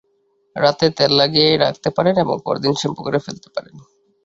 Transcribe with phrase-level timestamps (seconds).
[0.55, 3.75] রাতে তেল লাগিয়ে রাখতে পারেন এবং পরদিন শ্যাম্পু করে ফেলতে পারেন।